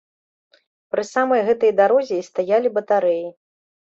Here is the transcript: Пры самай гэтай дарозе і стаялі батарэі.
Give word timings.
Пры 0.93 1.03
самай 1.09 1.41
гэтай 1.49 1.71
дарозе 1.81 2.15
і 2.21 2.25
стаялі 2.31 2.71
батарэі. 2.81 3.27